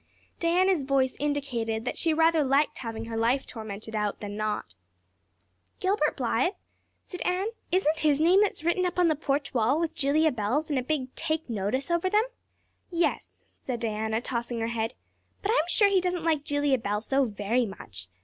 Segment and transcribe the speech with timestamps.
[0.39, 4.73] Diana's voice indicated that she rather liked having her life tormented out than not.
[5.79, 6.53] "Gilbert Blythe?"
[7.03, 7.49] said Anne.
[7.71, 10.83] "Isn't his name that's written up on the porch wall with Julia Bell's and a
[10.83, 12.23] big 'Take Notice' over them?"
[12.89, 14.95] "Yes," said Diana, tossing her head,
[15.43, 18.07] "but I'm sure he doesn't like Julia Bell so very much.